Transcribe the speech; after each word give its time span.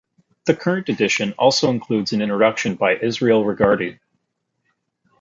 The 0.45 0.55
current 0.55 0.89
edition 0.89 1.33
also 1.33 1.69
includes 1.69 2.11
an 2.11 2.23
introduction 2.23 2.73
by 2.73 2.95
Israel 2.95 3.43
Regardie. 3.43 3.99